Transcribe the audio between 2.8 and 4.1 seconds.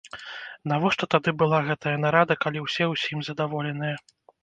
ўсім задаволеныя?